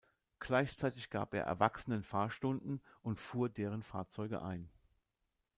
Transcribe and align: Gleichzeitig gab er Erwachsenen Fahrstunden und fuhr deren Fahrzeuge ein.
Gleichzeitig 0.39 1.11
gab 1.11 1.35
er 1.35 1.43
Erwachsenen 1.43 2.01
Fahrstunden 2.01 2.81
und 3.03 3.19
fuhr 3.19 3.49
deren 3.49 3.83
Fahrzeuge 3.83 4.41
ein. 4.41 4.67